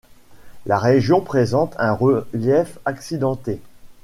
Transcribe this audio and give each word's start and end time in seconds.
La 0.65 0.79
région 0.79 1.21
présente 1.21 1.75
un 1.77 1.91
relief 1.93 2.79
accidenté. 2.85 3.61